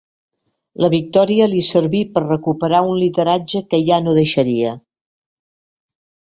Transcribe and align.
La 0.83 0.87
victòria 0.93 1.47
li 1.51 1.61
serví 1.67 2.01
per 2.15 2.25
recuperar 2.25 2.81
un 2.87 2.97
lideratge 3.03 3.63
que 3.69 3.83
ja 3.93 4.03
no 4.09 4.19
deixaria. 4.21 4.75